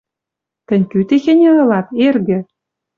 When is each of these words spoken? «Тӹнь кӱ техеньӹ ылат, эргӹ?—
«Тӹнь 0.67 0.87
кӱ 0.91 0.99
техеньӹ 1.09 1.51
ылат, 1.61 1.87
эргӹ?— 2.07 2.39